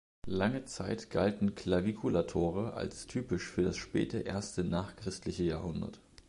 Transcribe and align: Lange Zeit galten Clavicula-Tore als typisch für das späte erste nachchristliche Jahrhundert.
Lange 0.25 0.65
Zeit 0.65 1.11
galten 1.11 1.53
Clavicula-Tore 1.53 2.73
als 2.73 3.05
typisch 3.05 3.47
für 3.51 3.61
das 3.61 3.77
späte 3.77 4.17
erste 4.17 4.63
nachchristliche 4.63 5.43
Jahrhundert. 5.43 5.99